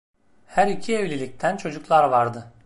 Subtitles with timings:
[0.45, 2.53] Her iki evlilikten çocuklar vardı.